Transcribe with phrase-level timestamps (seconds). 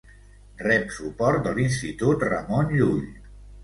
[0.67, 3.09] Rep suport de l'Institut Ramon Llull.